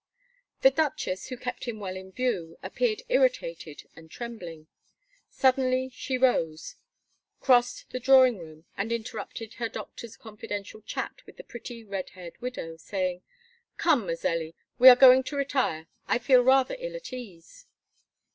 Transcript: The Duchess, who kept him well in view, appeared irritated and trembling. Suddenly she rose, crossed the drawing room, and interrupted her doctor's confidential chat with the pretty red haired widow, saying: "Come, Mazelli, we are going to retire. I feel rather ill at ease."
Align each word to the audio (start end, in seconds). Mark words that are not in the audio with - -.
The 0.63 0.71
Duchess, 0.71 1.27
who 1.27 1.37
kept 1.37 1.65
him 1.65 1.79
well 1.79 1.95
in 1.95 2.11
view, 2.11 2.57
appeared 2.63 3.03
irritated 3.07 3.83
and 3.95 4.09
trembling. 4.09 4.65
Suddenly 5.29 5.91
she 5.93 6.17
rose, 6.17 6.75
crossed 7.39 7.87
the 7.91 7.99
drawing 7.99 8.39
room, 8.39 8.65
and 8.75 8.91
interrupted 8.91 9.53
her 9.57 9.69
doctor's 9.69 10.17
confidential 10.17 10.81
chat 10.81 11.23
with 11.27 11.37
the 11.37 11.43
pretty 11.43 11.83
red 11.83 12.09
haired 12.17 12.41
widow, 12.41 12.77
saying: 12.77 13.21
"Come, 13.77 14.07
Mazelli, 14.07 14.55
we 14.79 14.89
are 14.89 14.95
going 14.95 15.21
to 15.25 15.35
retire. 15.37 15.85
I 16.07 16.17
feel 16.17 16.41
rather 16.41 16.75
ill 16.79 16.95
at 16.95 17.13
ease." 17.13 17.67